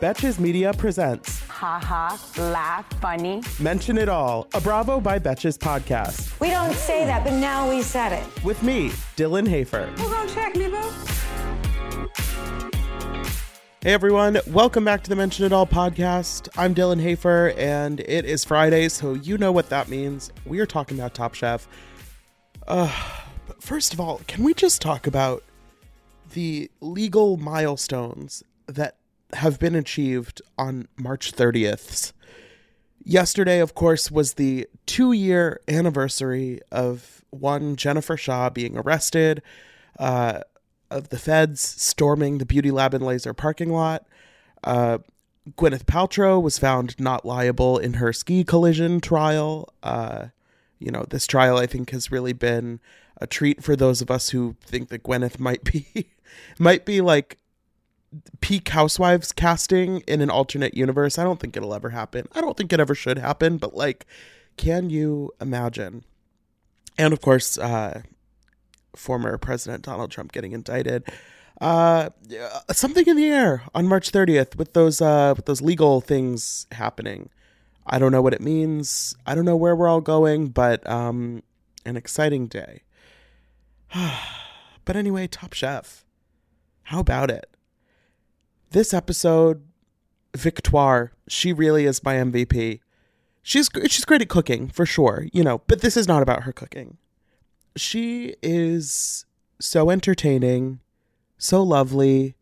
[0.00, 2.20] Betches Media presents Ha ha,
[2.52, 3.42] laugh, funny.
[3.58, 6.38] Mention It All, a Bravo by Betches podcast.
[6.38, 8.44] We don't say that, but now we said it.
[8.44, 9.92] With me, Dylan Hafer.
[9.98, 10.90] Hold on, check me, boo.
[13.80, 16.48] Hey everyone, welcome back to the Mention It All podcast.
[16.56, 20.30] I'm Dylan Hafer, and it is Friday, so you know what that means.
[20.46, 21.66] We are talking about Top Chef.
[22.68, 22.92] Uh,
[23.48, 25.42] but first of all, can we just talk about
[26.34, 28.97] the legal milestones that
[29.34, 32.12] have been achieved on March 30th?
[33.04, 39.42] Yesterday, of course, was the two year anniversary of one Jennifer Shah being arrested,
[39.98, 40.40] uh,
[40.90, 44.06] of the feds storming the Beauty Lab and Laser parking lot.
[44.64, 44.98] Uh,
[45.56, 49.72] Gwyneth Paltrow was found not liable in her ski collision trial.
[49.82, 50.26] Uh,
[50.78, 52.80] you know, this trial I think has really been
[53.20, 56.10] a treat for those of us who think that Gwyneth might be
[56.58, 57.37] might be like
[58.40, 61.18] peak housewives casting in an alternate universe.
[61.18, 62.28] I don't think it'll ever happen.
[62.32, 64.06] I don't think it ever should happen, but like
[64.56, 66.04] can you imagine?
[66.96, 68.02] And of course, uh
[68.96, 71.04] former President Donald Trump getting indicted.
[71.60, 72.10] Uh,
[72.70, 77.30] something in the air on March 30th with those uh, with those legal things happening.
[77.86, 79.16] I don't know what it means.
[79.26, 81.42] I don't know where we're all going, but um,
[81.84, 82.82] an exciting day.
[84.84, 86.04] but anyway, Top Chef.
[86.84, 87.48] How about it?
[88.70, 89.62] This episode,
[90.36, 92.80] Victoire, she really is my MVP.
[93.42, 96.52] She's she's great at cooking for sure, you know, but this is not about her
[96.52, 96.98] cooking
[97.78, 99.24] she is
[99.60, 100.80] so entertaining,
[101.38, 102.34] so lovely.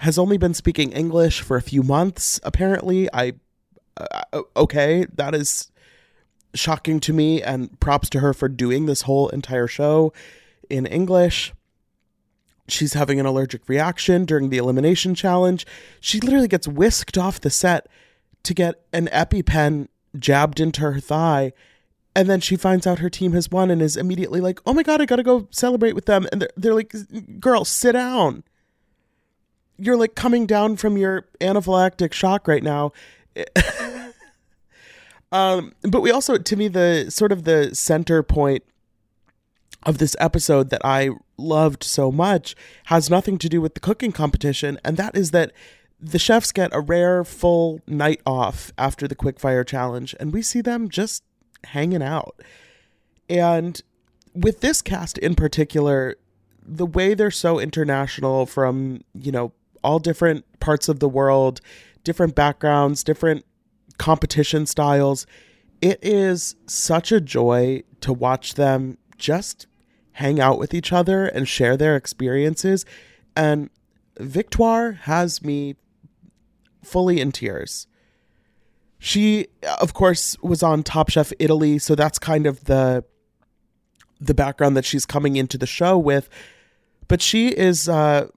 [0.00, 2.38] Has only been speaking English for a few months.
[2.42, 3.32] Apparently, I
[3.96, 5.70] uh, okay, that is
[6.54, 10.12] shocking to me, and props to her for doing this whole entire show
[10.68, 11.54] in English.
[12.68, 15.66] She's having an allergic reaction during the elimination challenge.
[16.00, 17.86] She literally gets whisked off the set
[18.42, 19.88] to get an EpiPen
[20.18, 21.52] jabbed into her thigh
[22.16, 24.82] and then she finds out her team has won and is immediately like, "Oh my
[24.82, 26.94] god, I got to go celebrate with them." And they're, they're like,
[27.38, 28.42] "Girl, sit down.
[29.76, 32.94] You're like coming down from your anaphylactic shock right now."
[35.30, 38.64] um, but we also to me the sort of the center point
[39.86, 42.54] of this episode that I loved so much
[42.86, 45.52] has nothing to do with the cooking competition and that is that
[45.98, 50.60] the chefs get a rare full night off after the quickfire challenge and we see
[50.60, 51.22] them just
[51.64, 52.40] hanging out.
[53.30, 53.80] And
[54.34, 56.16] with this cast in particular,
[56.62, 61.60] the way they're so international from, you know, all different parts of the world,
[62.04, 63.44] different backgrounds, different
[63.98, 65.26] competition styles,
[65.80, 69.66] it is such a joy to watch them just
[70.16, 72.86] hang out with each other and share their experiences.
[73.36, 73.68] And
[74.18, 75.76] Victoire has me
[76.82, 77.86] fully in tears.
[78.98, 83.04] She, of course, was on Top Chef Italy, so that's kind of the
[84.18, 86.30] the background that she's coming into the show with.
[87.08, 88.28] But she is uh,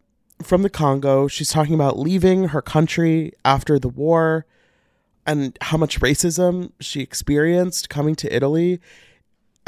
[0.44, 1.30] from the Congo.
[1.30, 4.46] She's talking about leaving her country after the war
[5.26, 8.82] and how much racism she experienced coming to Italy.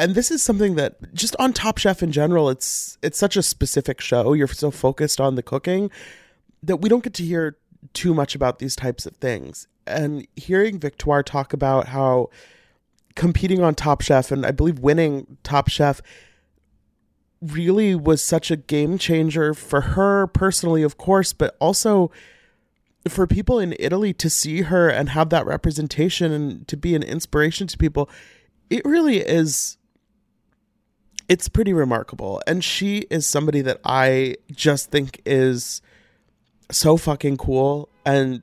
[0.01, 3.44] And this is something that just on Top Chef in general, it's it's such a
[3.44, 4.34] specific show.
[4.34, 5.91] You're so focused on the cooking
[6.63, 7.57] that we don't get to hear
[7.94, 12.31] too much about these types of things and hearing Victoire talk about how
[13.16, 16.01] competing on Top Chef and I believe winning Top Chef
[17.40, 22.09] really was such a game changer for her personally, of course, but also
[23.07, 27.03] for people in Italy to see her and have that representation and to be an
[27.03, 28.09] inspiration to people.
[28.72, 29.78] It really is
[31.31, 32.41] it's pretty remarkable.
[32.45, 35.81] And she is somebody that I just think is
[36.69, 38.41] so fucking cool and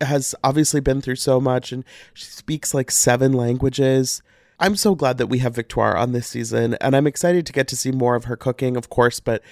[0.00, 1.84] has obviously been through so much and
[2.14, 4.22] she speaks like seven languages.
[4.58, 7.68] I'm so glad that we have Victoire on this season and I'm excited to get
[7.68, 9.42] to see more of her cooking, of course, but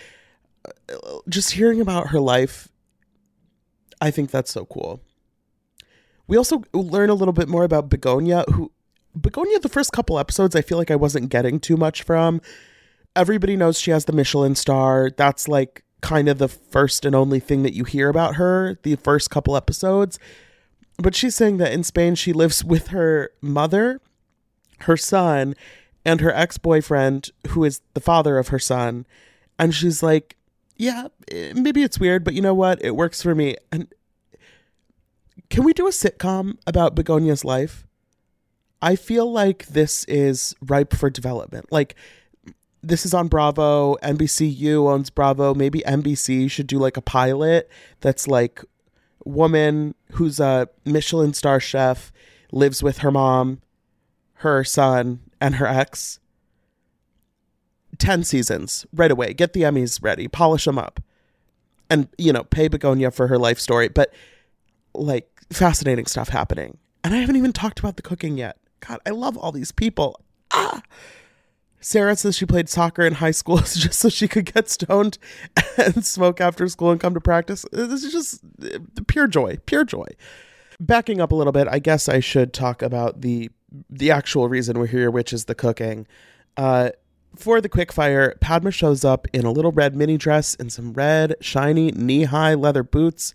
[0.66, 2.68] uh, just hearing about her life,
[4.00, 5.02] I think that's so cool.
[6.26, 8.72] We also learn a little bit more about Begoña, who
[9.18, 12.40] Begoña, the first couple episodes, I feel like I wasn't getting too much from.
[13.16, 15.10] Everybody knows she has the Michelin star.
[15.16, 18.96] That's like kind of the first and only thing that you hear about her the
[18.96, 20.18] first couple episodes.
[20.98, 24.00] But she's saying that in Spain she lives with her mother,
[24.80, 25.54] her son,
[26.04, 29.06] and her ex boyfriend, who is the father of her son.
[29.58, 30.36] And she's like,
[30.76, 32.82] Yeah, eh, maybe it's weird, but you know what?
[32.84, 33.56] It works for me.
[33.72, 33.92] And
[35.48, 37.86] can we do a sitcom about Begoña's life?
[38.82, 41.70] I feel like this is ripe for development.
[41.70, 41.96] Like,
[42.82, 43.96] this is on Bravo.
[44.02, 45.54] NBCU owns Bravo.
[45.54, 47.68] Maybe NBC should do like a pilot
[48.00, 48.64] that's like
[49.24, 52.12] woman who's a Michelin star chef
[52.52, 53.60] lives with her mom,
[54.34, 56.18] her son, and her ex.
[57.98, 59.34] 10 seasons right away.
[59.34, 61.00] Get the Emmys ready, polish them up.
[61.90, 63.88] And, you know, pay Begoña for her life story.
[63.88, 64.14] But,
[64.94, 66.78] like, fascinating stuff happening.
[67.02, 68.56] And I haven't even talked about the cooking yet.
[68.80, 70.20] God, I love all these people.
[70.52, 70.82] Ah!
[71.80, 75.18] Sara says she played soccer in high school just so she could get stoned
[75.78, 77.64] and smoke after school and come to practice.
[77.72, 80.06] This is just uh, pure joy, pure joy.
[80.78, 83.50] Backing up a little bit, I guess I should talk about the
[83.88, 86.06] the actual reason we're here, which is the cooking.
[86.56, 86.90] Uh,
[87.36, 91.36] for the quickfire, Padma shows up in a little red mini dress and some red,
[91.40, 93.32] shiny, knee high leather boots.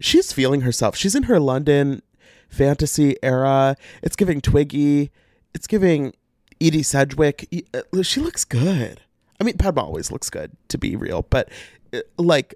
[0.00, 0.96] She's feeling herself.
[0.96, 2.02] She's in her London
[2.48, 3.76] fantasy era.
[4.02, 5.10] It's giving Twiggy.
[5.54, 6.14] It's giving
[6.60, 7.48] Edie Sedgwick.
[7.74, 9.00] Uh, she looks good.
[9.40, 11.48] I mean, Padma always looks good, to be real, but
[11.92, 12.54] uh, like,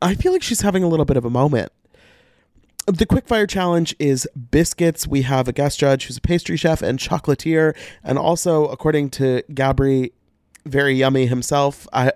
[0.00, 1.72] I feel like she's having a little bit of a moment.
[2.86, 5.06] The quickfire challenge is biscuits.
[5.08, 9.42] We have a guest judge who's a pastry chef and chocolatier, and also, according to
[9.50, 10.12] Gabri,
[10.64, 11.86] very yummy himself.
[11.92, 12.12] I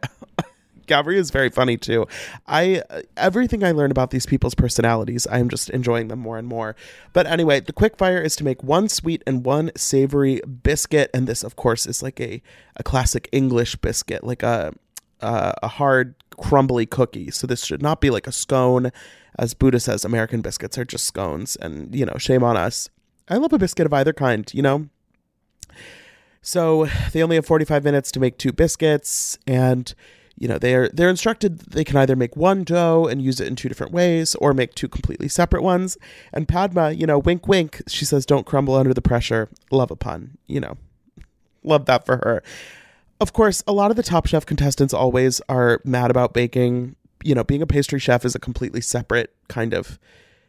[0.90, 2.06] Gabri is very funny too.
[2.46, 2.82] I
[3.16, 6.74] everything I learn about these people's personalities, I am just enjoying them more and more.
[7.12, 11.26] But anyway, the quick fire is to make one sweet and one savory biscuit, and
[11.26, 12.42] this, of course, is like a
[12.76, 14.74] a classic English biscuit, like a
[15.20, 17.30] uh, a hard crumbly cookie.
[17.30, 18.90] So this should not be like a scone,
[19.38, 20.04] as Buddha says.
[20.04, 22.90] American biscuits are just scones, and you know, shame on us.
[23.28, 24.52] I love a biscuit of either kind.
[24.52, 24.88] You know.
[26.42, 29.94] So they only have 45 minutes to make two biscuits and
[30.36, 33.56] you know they're they're instructed they can either make one dough and use it in
[33.56, 35.96] two different ways or make two completely separate ones.
[36.32, 39.48] And padma you know wink wink she says don't crumble under the pressure.
[39.70, 40.76] Love a pun you know.
[41.62, 42.42] Love that for her.
[43.20, 46.96] Of course a lot of the top chef contestants always are mad about baking.
[47.22, 49.98] You know being a pastry chef is a completely separate kind of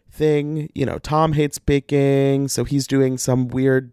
[0.10, 0.70] thing.
[0.74, 3.92] You know tom hates baking so he's doing some weird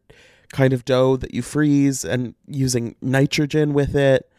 [0.52, 4.30] kind of dough that you freeze and using nitrogen with it.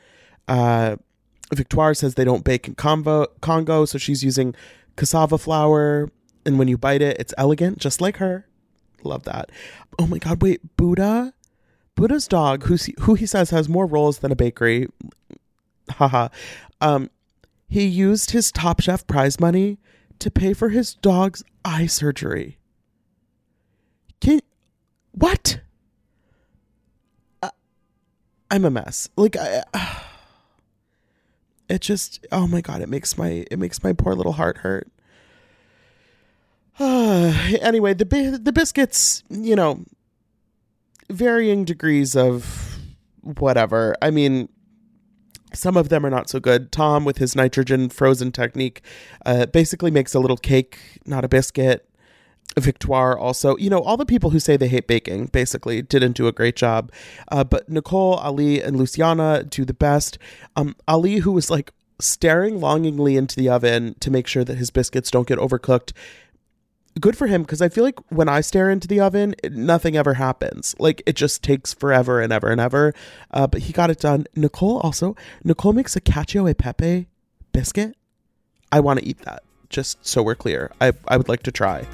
[0.48, 0.96] Uh,
[1.54, 4.56] Victoire says they don't bake in Congo, Congo, so she's using
[4.96, 6.10] cassava flour.
[6.46, 8.48] And when you bite it, it's elegant, just like her.
[9.04, 9.52] Love that.
[9.98, 11.34] Oh my God, wait, Buddha?
[11.96, 14.88] Buddha's dog, who who he says has more roles than a bakery.
[15.90, 16.30] Haha.
[16.82, 17.10] um,
[17.68, 19.80] he used his Top Chef prize money
[20.20, 22.58] to pay for his dog's eye surgery.
[24.22, 24.40] Can
[25.12, 25.60] what?
[27.42, 27.50] Uh,
[28.50, 29.10] I'm a mess.
[29.16, 29.64] Like I.
[29.74, 30.00] Uh,
[31.70, 34.88] it just oh my god it makes my it makes my poor little heart hurt.
[36.80, 39.84] Anyway the the biscuits you know
[41.10, 42.78] varying degrees of
[43.22, 43.96] whatever.
[44.02, 44.50] I mean
[45.54, 46.72] some of them are not so good.
[46.72, 48.82] Tom with his nitrogen frozen technique
[49.26, 51.89] uh, basically makes a little cake not a biscuit
[52.58, 56.28] Victoire also, you know, all the people who say they hate baking basically didn't do
[56.28, 56.92] a great job.
[57.32, 60.18] Uh, but Nicole, Ali, and Luciana do the best.
[60.56, 64.72] Um, Ali, who was like staring longingly into the oven to make sure that his
[64.72, 65.94] biscuits don't get overcooked.
[67.00, 69.96] Good for him because I feel like when I stare into the oven, it, nothing
[69.96, 70.76] ever happens.
[70.80, 72.94] Like it just takes forever and ever and ever.
[73.32, 74.26] Uh, but he got it done.
[74.36, 77.08] Nicole also, Nicole makes a cacio e pepe
[77.54, 77.96] biscuit.
[78.72, 79.44] I want to eat that.
[79.70, 81.86] Just so we're clear, I I would like to try.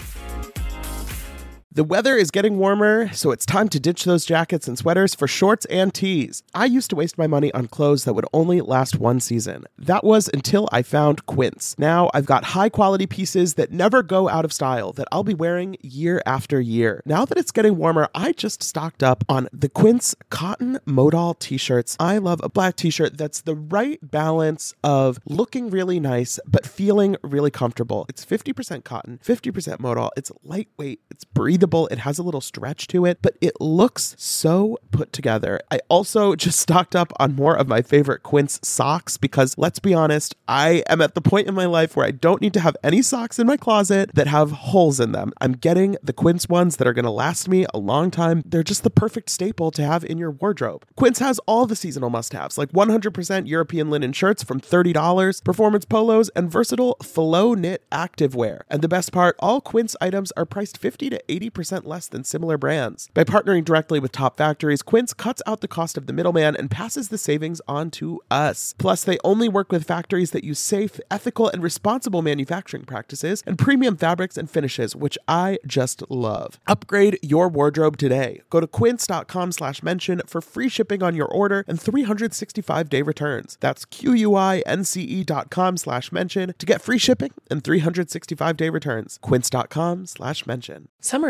[1.75, 5.27] The weather is getting warmer, so it's time to ditch those jackets and sweaters for
[5.27, 6.41] shorts and tees.
[6.53, 9.65] I used to waste my money on clothes that would only last one season.
[9.77, 11.75] That was until I found Quince.
[11.77, 15.33] Now I've got high quality pieces that never go out of style that I'll be
[15.33, 17.03] wearing year after year.
[17.05, 21.57] Now that it's getting warmer, I just stocked up on the Quince cotton modal t
[21.57, 21.97] shirts.
[21.99, 26.65] I love a black t shirt that's the right balance of looking really nice but
[26.65, 28.05] feeling really comfortable.
[28.07, 33.05] It's 50% cotton, 50% modal, it's lightweight, it's breathable It has a little stretch to
[33.05, 35.59] it, but it looks so put together.
[35.71, 39.93] I also just stocked up on more of my favorite Quince socks because let's be
[39.93, 42.77] honest, I am at the point in my life where I don't need to have
[42.83, 45.33] any socks in my closet that have holes in them.
[45.41, 48.43] I'm getting the Quince ones that are going to last me a long time.
[48.45, 50.85] They're just the perfect staple to have in your wardrobe.
[50.95, 55.85] Quince has all the seasonal must haves like 100% European linen shirts from $30, performance
[55.85, 58.61] polos, and versatile flow knit activewear.
[58.69, 62.57] And the best part, all Quince items are priced 50 to 80% less than similar
[62.57, 63.09] brands.
[63.15, 66.69] By partnering directly with top factories, Quince cuts out the cost of the middleman and
[66.69, 68.75] passes the savings on to us.
[68.77, 73.57] Plus, they only work with factories that use safe, ethical, and responsible manufacturing practices and
[73.57, 76.59] premium fabrics and finishes, which I just love.
[76.67, 78.41] Upgrade your wardrobe today.
[78.49, 83.57] Go to quince.com slash mention for free shipping on your order and 365 day returns.
[83.59, 89.19] That's Q-U-I-N-C-E E dot com slash mention to get free shipping and 365 day returns.
[89.21, 90.89] Quince.com slash mention.
[90.99, 91.29] Summer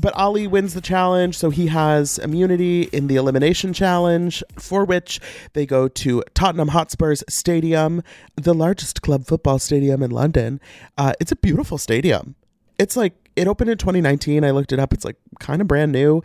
[0.00, 5.20] But Ali wins the challenge, so he has immunity in the elimination challenge, for which
[5.52, 8.02] they go to Tottenham Hotspur's Stadium,
[8.34, 10.60] the largest club football stadium in London.
[10.98, 12.34] Uh, it's a beautiful stadium.
[12.78, 14.44] It's like it opened in 2019.
[14.44, 14.92] I looked it up.
[14.92, 16.22] It's like kind of brand new.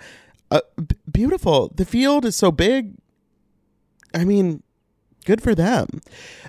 [0.49, 1.71] Uh, b- beautiful.
[1.75, 2.95] The field is so big.
[4.15, 4.63] I mean,
[5.25, 6.01] good for them.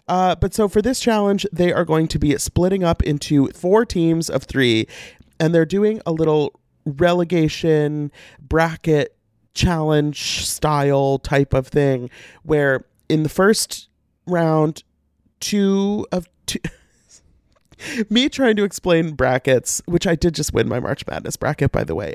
[0.08, 3.84] Uh, but so for this challenge, they are going to be splitting up into four
[3.84, 4.86] teams of three,
[5.38, 8.10] and they're doing a little relegation
[8.40, 9.16] bracket
[9.54, 12.08] challenge style type of thing
[12.42, 13.88] where in the first
[14.26, 14.84] round,
[15.40, 16.60] two of two.
[18.10, 21.84] me trying to explain brackets, which I did just win my March Madness bracket, by
[21.84, 22.14] the way.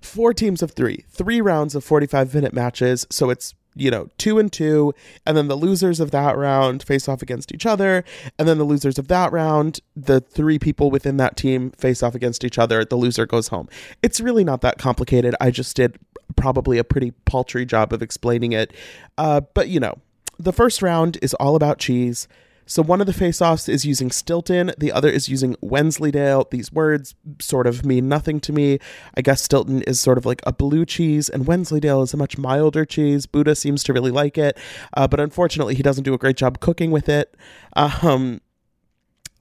[0.00, 3.06] Four teams of three, three rounds of 45 minute matches.
[3.10, 4.94] So it's, you know, two and two.
[5.24, 8.04] And then the losers of that round face off against each other.
[8.38, 12.14] And then the losers of that round, the three people within that team face off
[12.14, 12.84] against each other.
[12.84, 13.68] The loser goes home.
[14.02, 15.34] It's really not that complicated.
[15.40, 15.98] I just did
[16.36, 18.72] probably a pretty paltry job of explaining it.
[19.16, 19.98] Uh, but, you know,
[20.38, 22.28] the first round is all about cheese.
[22.68, 26.46] So one of the face-offs is using Stilton, the other is using Wensleydale.
[26.50, 28.78] These words sort of mean nothing to me.
[29.16, 32.36] I guess Stilton is sort of like a blue cheese, and Wensleydale is a much
[32.36, 33.24] milder cheese.
[33.24, 34.58] Buddha seems to really like it,
[34.92, 37.34] uh, but unfortunately, he doesn't do a great job cooking with it.
[37.74, 38.42] Um,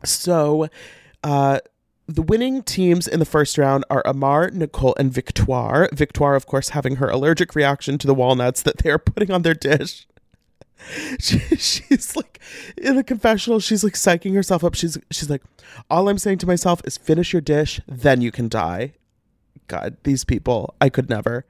[0.04, 0.70] so.
[1.24, 1.60] Uh,
[2.10, 5.90] the winning teams in the first round are Amar, Nicole, and Victoire.
[5.92, 9.42] Victoire, of course, having her allergic reaction to the walnuts that they are putting on
[9.42, 10.08] their dish.
[11.20, 12.40] She, she's like
[12.78, 14.76] in the confessional she's like psyching herself up.
[14.76, 15.44] She's she's like
[15.90, 18.94] all i'm saying to myself is finish your dish then you can die.
[19.68, 21.46] God these people i could never.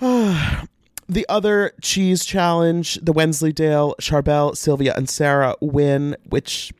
[1.06, 6.72] The other cheese challenge the wensleydale charbel sylwia and sara win which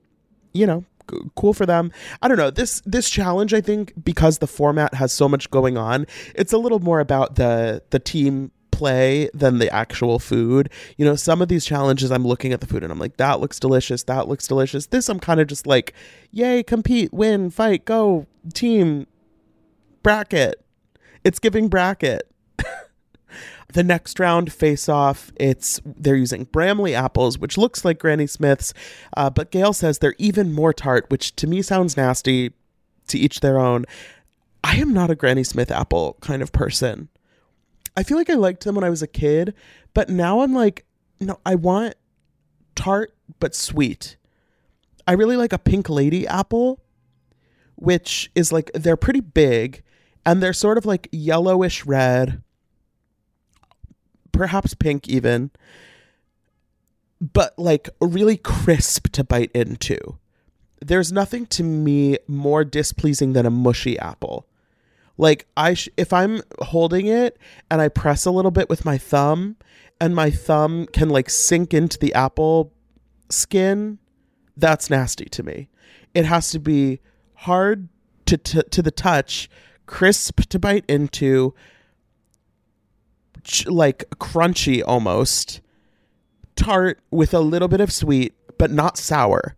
[0.54, 0.86] you know
[1.34, 1.92] cool for them.
[2.22, 5.76] I don't know this this challenge i think because the format has so much going
[5.76, 10.70] on it's a little more about the the team play than the actual food.
[10.96, 13.40] You know, some of these challenges I'm looking at the food and I'm like, that
[13.40, 14.86] looks delicious, that looks delicious.
[14.86, 15.94] This I'm kind of just like,
[16.30, 19.06] yay, compete, win, fight, go, team,
[20.02, 20.64] bracket.
[21.22, 22.30] It's giving bracket.
[23.72, 28.72] the next round face off it's they're using bramley apples which looks like granny smith's
[29.16, 32.52] uh, but gail says they're even more tart which to me sounds nasty
[33.08, 33.84] to each their own
[34.62, 37.08] i am not a granny smith apple kind of person
[37.96, 39.54] I feel like I liked them when I was a kid,
[39.92, 40.84] but now I'm like,
[41.20, 41.94] no, I want
[42.74, 44.16] tart but sweet.
[45.06, 46.80] I really like a pink lady apple,
[47.76, 49.82] which is like they're pretty big
[50.26, 52.42] and they're sort of like yellowish red,
[54.32, 55.50] perhaps pink even,
[57.20, 60.18] but like really crisp to bite into.
[60.80, 64.46] There's nothing to me more displeasing than a mushy apple.
[65.16, 67.38] Like I sh- if I'm holding it
[67.70, 69.56] and I press a little bit with my thumb
[70.00, 72.72] and my thumb can like sink into the apple
[73.30, 73.98] skin,
[74.56, 75.68] that's nasty to me.
[76.14, 77.00] It has to be
[77.34, 77.88] hard
[78.26, 79.48] to to, to the touch,
[79.86, 81.54] crisp to bite into,
[83.44, 85.60] ch- like crunchy almost,
[86.56, 89.56] tart with a little bit of sweet, but not sour.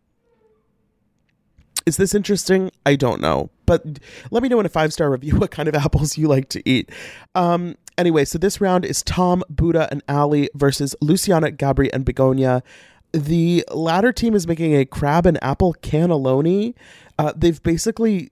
[1.87, 2.71] Is this interesting?
[2.85, 3.51] I don't know.
[3.67, 3.85] But
[4.31, 6.69] let me know in a five star review what kind of apples you like to
[6.69, 6.91] eat.
[7.35, 12.63] Um, anyway, so this round is Tom, Buddha, and Ali versus Luciana, Gabri, and Begoña.
[13.13, 16.75] The latter team is making a crab and apple cannelloni.
[17.19, 18.31] Uh, they've basically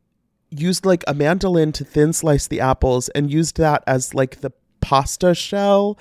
[0.50, 4.52] used like a mandolin to thin slice the apples and used that as like the
[4.80, 5.98] pasta shell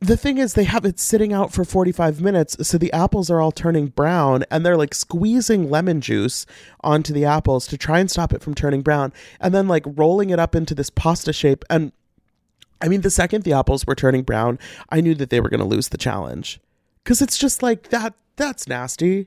[0.00, 3.40] the thing is they have it sitting out for 45 minutes so the apples are
[3.40, 6.46] all turning brown and they're like squeezing lemon juice
[6.82, 10.30] onto the apples to try and stop it from turning brown and then like rolling
[10.30, 11.92] it up into this pasta shape and
[12.80, 15.60] i mean the second the apples were turning brown i knew that they were going
[15.60, 16.60] to lose the challenge.
[17.04, 19.26] Cuz it's just like that that's nasty.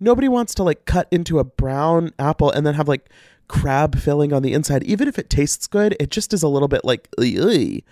[0.00, 3.08] Nobody wants to like cut into a brown apple and then have like
[3.46, 4.82] crab filling on the inside.
[4.84, 7.82] Even if it tastes good it just is a little bit like ugh.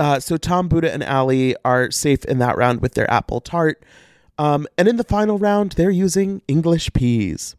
[0.00, 3.84] Uh, so Tom, Buddha, and Ali are safe in that round with their apple tart.
[4.38, 7.54] Um, and in the final round, they're using English peas.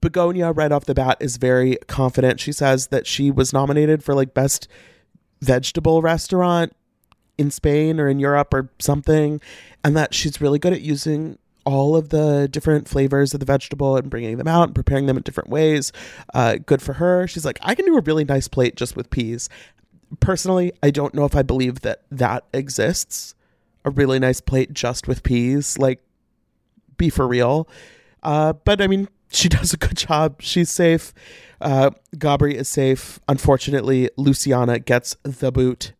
[0.00, 2.38] Begoña, right off the bat, is very confident.
[2.38, 4.68] She says that she was nominated for like best
[5.40, 6.72] vegetable restaurant
[7.36, 9.40] in Spain or in Europe or something,
[9.82, 13.96] and that she's really good at using all of the different flavors of the vegetable
[13.96, 15.90] and bringing them out and preparing them in different ways.
[16.32, 17.26] Uh, good for her.
[17.26, 19.48] She's like, I can do a really nice plate just with peas
[20.20, 23.34] personally, I don't know if I believe that that exists.
[23.84, 26.00] A really nice plate just with peas, like,
[26.96, 27.68] be for real.
[28.22, 30.40] Uh, but I mean, she does a good job.
[30.40, 31.14] She's safe.
[31.60, 33.18] Uh, Gabri is safe.
[33.28, 35.92] Unfortunately, Luciana gets the boot.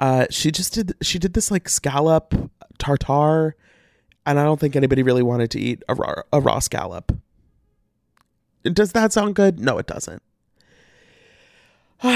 [0.00, 0.94] Uh, she just did.
[1.02, 2.34] She did this like scallop
[2.78, 3.54] tartar,
[4.26, 7.16] and I don't think anybody really wanted to eat a raw, a raw scallop.
[8.64, 9.60] Does that sound good?
[9.60, 10.22] No, it doesn't.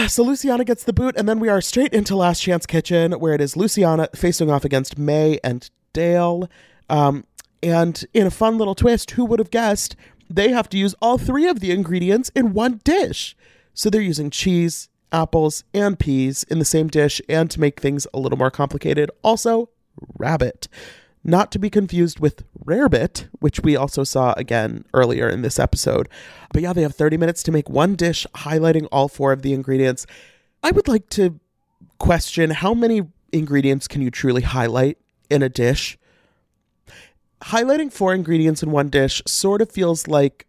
[0.09, 3.33] So Luciana gets the boot, and then we are straight into Last Chance Kitchen, where
[3.33, 6.49] it is Luciana facing off against May and Dale.
[6.91, 7.25] Um,
[7.63, 9.97] and in a fun little twist, who would have guessed
[10.29, 13.35] they have to use all three of the ingredients in one dish?
[13.73, 18.07] So they're using cheese, apples, and peas in the same dish, and to make things
[18.13, 19.71] a little more complicated, also
[20.19, 20.69] rabbit
[21.29, 26.09] not to be confused with Rarebit, which we also saw again earlier in this episode.
[26.55, 29.53] But yeah, they have 30 minutes to make one dish highlighting all four of the
[29.53, 30.07] ingredients.
[30.63, 31.39] I would like to
[31.99, 34.97] question how many ingredients can you truly highlight
[35.29, 35.99] in a dish?
[37.43, 40.47] Highlighting four ingredients in one dish sort of feels like,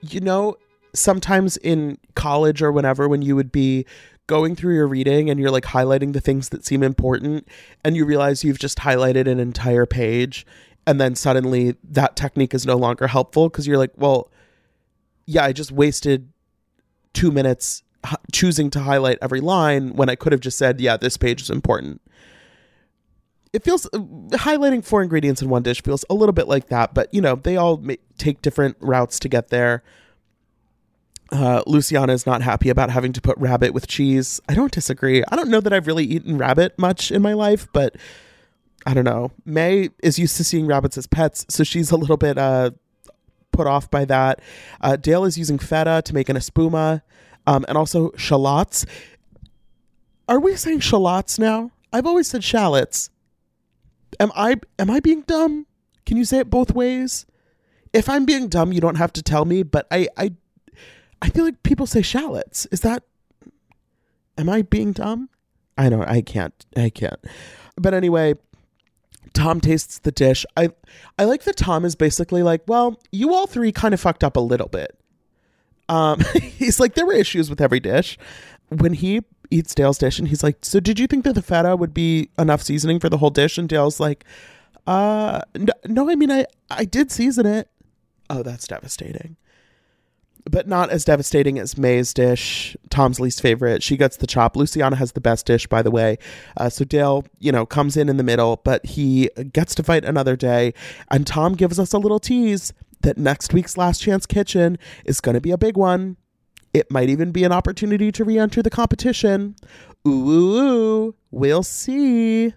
[0.00, 0.56] you know,
[0.94, 3.84] sometimes in college or whenever when you would be
[4.26, 7.46] going through your reading and you're like highlighting the things that seem important
[7.84, 10.46] and you realize you've just highlighted an entire page
[10.86, 14.30] and then suddenly that technique is no longer helpful because you're like well
[15.26, 16.28] yeah i just wasted
[17.12, 17.82] two minutes
[18.32, 21.50] choosing to highlight every line when i could have just said yeah this page is
[21.50, 22.00] important.
[23.52, 23.98] It feels uh,
[24.32, 27.36] highlighting four ingredients in one dish feels a little bit like that but you know
[27.36, 29.82] they all may, take different routes to get there
[31.32, 34.40] uh, Luciana is not happy about having to put rabbit with cheese.
[34.48, 35.24] I don't disagree.
[35.28, 37.96] I don't know that I've really eaten rabbit much in my life, but
[38.86, 39.32] I don't know.
[39.44, 42.70] May is used to seeing rabbits as pets, so she's a little bit uh,
[43.50, 44.40] put off by that.
[44.80, 47.02] Uh, Dale is using feta to make an espuma,
[47.46, 48.86] um, and also shallots.
[50.28, 51.72] Are we saying shallots now?
[51.92, 53.10] I've always said shallots.
[54.20, 55.66] Am I am I being dumb?
[56.04, 57.26] Can you say it both ways?
[57.92, 60.34] If I'm being dumb, you don't have to tell me, but I I
[61.22, 62.66] I feel like people say shallots.
[62.66, 63.02] Is that
[64.38, 65.28] am I being dumb?
[65.78, 66.54] I don't I can't.
[66.76, 67.20] I can't.
[67.76, 68.34] But anyway,
[69.32, 70.44] Tom tastes the dish.
[70.56, 70.70] I
[71.18, 74.36] I like that Tom is basically like, well, you all three kind of fucked up
[74.36, 74.98] a little bit.
[75.88, 78.18] Um he's like there were issues with every dish.
[78.68, 81.76] When he eats Dale's dish and he's like, "So did you think that the feta
[81.76, 84.24] would be enough seasoning for the whole dish?" And Dale's like,
[84.86, 87.68] "Uh no, no I mean I I did season it."
[88.28, 89.36] Oh, that's devastating.
[90.50, 93.82] But not as devastating as May's dish, Tom's least favorite.
[93.82, 94.56] She gets the chop.
[94.56, 96.18] Luciana has the best dish, by the way.
[96.56, 100.04] Uh, so Dale, you know, comes in in the middle, but he gets to fight
[100.04, 100.72] another day.
[101.10, 105.34] And Tom gives us a little tease that next week's Last Chance Kitchen is going
[105.34, 106.16] to be a big one.
[106.72, 109.56] It might even be an opportunity to re enter the competition.
[110.06, 112.54] Ooh, ooh, ooh, we'll see.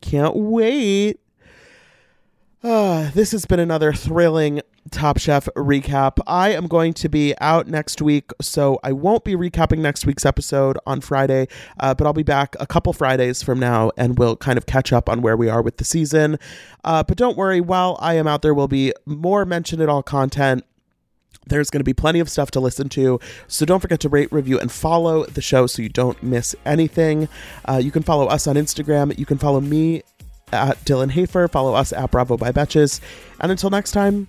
[0.00, 1.20] Can't wait.
[2.62, 6.18] Uh, this has been another thrilling Top Chef recap.
[6.26, 10.26] I am going to be out next week, so I won't be recapping next week's
[10.26, 11.48] episode on Friday,
[11.78, 14.92] uh, but I'll be back a couple Fridays from now and we'll kind of catch
[14.92, 16.38] up on where we are with the season.
[16.84, 20.02] Uh, but don't worry, while I am out there, will be more Mention It All
[20.02, 20.64] content.
[21.46, 23.18] There's going to be plenty of stuff to listen to.
[23.48, 27.28] So don't forget to rate, review, and follow the show so you don't miss anything.
[27.64, 29.16] Uh, you can follow us on Instagram.
[29.18, 30.02] You can follow me
[30.52, 31.48] at Dylan Hafer.
[31.48, 33.00] Follow us at Bravo by Betches.
[33.40, 34.28] And until next time,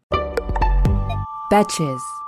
[1.51, 2.20] Betches.